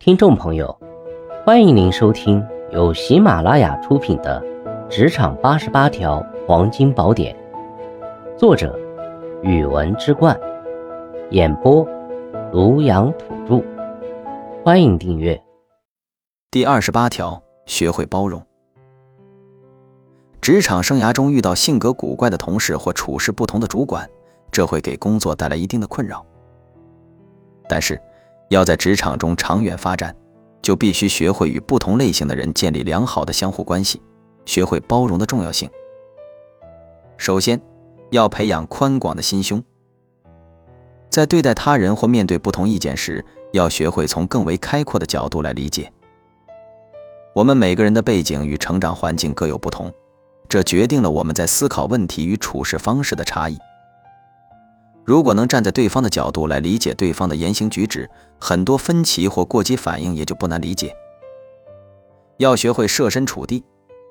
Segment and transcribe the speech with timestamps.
[0.00, 0.78] 听众朋友，
[1.44, 4.40] 欢迎您收听由喜马拉雅出品的
[4.88, 7.36] 《职场八十八条黄金宝典》，
[8.38, 8.78] 作者：
[9.42, 10.38] 语文之冠，
[11.30, 11.84] 演播：
[12.52, 13.60] 庐阳土著。
[14.64, 15.38] 欢迎订阅。
[16.52, 18.40] 第二十八条，学会包容。
[20.40, 24.08] 职场生涯中遇到性格古怪的同事或处事不同的主管，
[24.52, 26.24] 这会给工作带来一定的困扰。
[27.68, 28.00] 但是，
[28.48, 30.14] 要在职场中长远发展，
[30.62, 34.00] 就必须学会与不同类型的人建立良好的相互关系，
[34.44, 35.68] 学会包容的重要性。
[37.16, 37.60] 首先，
[38.10, 39.62] 要培养宽广的心胸，
[41.10, 45.92] 在对待他人或面对不同意见时，要学会从更为开阔的角度来理解。
[47.34, 49.92] 我们每个人的背景与成长环境各有不同，
[50.48, 53.58] 这决定了我们在思考问题与处事方式的差异。
[55.08, 58.06] 如果能站在对方的角度来理解对方的言行举止，
[58.38, 60.94] 很多分歧或过激反应也就不难理解。
[62.36, 63.64] 要学会设身处地，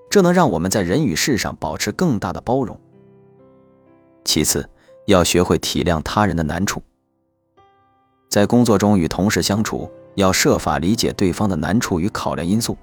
[0.10, 2.76] 这能让我们在人与事上保持更大的包容。
[4.26, 4.68] 其次，
[5.06, 6.82] 要学会体谅他人的难处。
[8.28, 12.76] 在工作中与同事相处，要设法理解对方的难处与考量因素。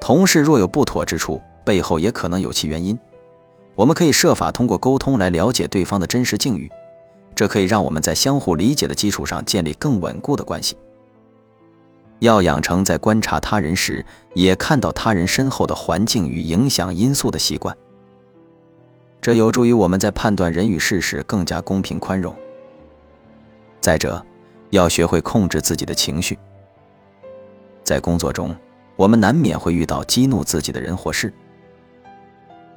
[0.00, 2.98] 同事若有不妥之处，背后也可能有其原因。
[3.76, 6.70] 我们可以设法通过沟通来了解对方的真实境遇，
[7.34, 10.76] 这可以让我们在相互理解的基础上建立更稳固的关系。
[12.20, 17.76] 要养成在观察他人时也看到他人身后的环境与影响因素的习惯，
[19.20, 22.34] 这有助于我们在判断人与事时更加公平宽容。
[23.80, 24.24] 再者，
[24.70, 26.38] 要学会控制自己的情绪。
[27.82, 28.54] 在工作中，
[28.94, 31.34] 我们难免会遇到激怒自己的人或事，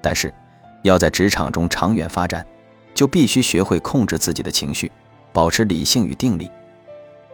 [0.01, 0.33] 但是。
[0.83, 2.45] 要在职场中长远发展，
[2.93, 4.91] 就必须学会控制自己的情绪，
[5.33, 6.49] 保持理性与定力。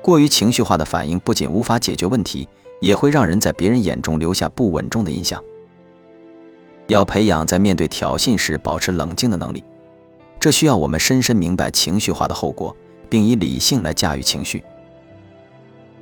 [0.01, 2.47] 过于情绪化的反应不仅无法解决问题，
[2.81, 5.41] 也会让人在别人眼中留下不稳重的印象。
[6.87, 9.63] 要培养在面对挑衅时保持冷静的能力，
[10.39, 12.75] 这需要我们深深明白情绪化的后果，
[13.09, 14.61] 并以理性来驾驭情绪。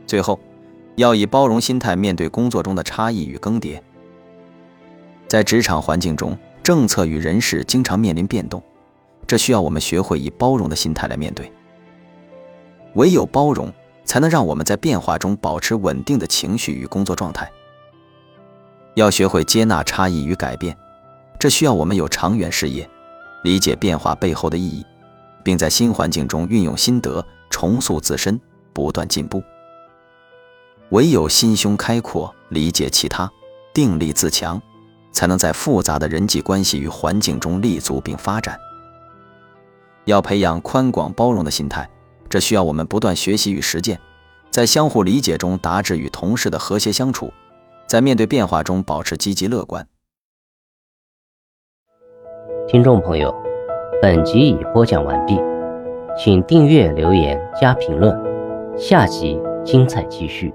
[0.08, 0.40] 最后，
[0.96, 3.80] 要以包容心态面对工作中的差异与更迭。
[5.28, 8.62] 在职场环境中，政策与人事经常面临变动，
[9.26, 11.52] 这需要我们学会以包容的心态来面对。
[12.96, 13.72] 唯有包容，
[14.04, 17.50] 才能让我们在变化中保持稳定的情绪与工作状态。
[18.96, 20.78] 要学会接纳差异与改变，
[21.40, 22.88] 这需要我们有长远视野，
[23.44, 24.86] 理解变化背后的意义，
[25.44, 28.40] 并在新环境中运用心得，重塑自身，
[28.74, 29.42] 不断进步。
[30.90, 33.32] 唯有心胸开阔，理解其他，
[33.74, 34.62] 定力自强。
[35.12, 38.58] 才能在复杂的人际关系与环境中立足并发展。
[40.06, 41.90] 要培养宽广包容的心态，
[42.28, 44.00] 这需要我们不断学习与实践，
[44.50, 47.32] 在相互理解中达至与同事的和谐相处，
[47.88, 49.88] 在面对变化中保持积极乐观。
[52.68, 53.34] 听众朋友，
[54.02, 55.38] 本集已播讲完毕，
[56.18, 58.16] 请订阅、留言、加评论，
[58.78, 60.54] 下集精彩继续。